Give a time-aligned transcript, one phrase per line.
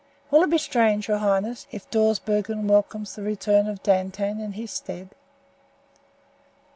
[0.31, 4.71] Will it be strange, your highness, if Dawsbergen welcomes the return of Dantan in his
[4.71, 5.09] stead?"